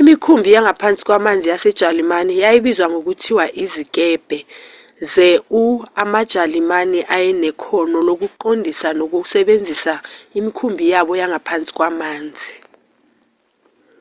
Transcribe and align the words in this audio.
imikhumbi 0.00 0.48
yangaphansi 0.54 1.02
kwamanzi 1.06 1.46
yasejalimane 1.52 2.32
yayibizwa 2.42 2.86
ngokuthi 2.92 3.32
izikebhe 3.64 4.38
ze-u 5.12 5.62
amajalimane 6.02 7.00
ayenekhono 7.16 7.98
lokuqondisa 8.08 8.88
nokusebenzisa 8.98 9.94
imikhumbi 10.38 10.84
yabo 10.92 11.12
yangaphansi 11.20 11.70
kwamanzi 11.76 12.52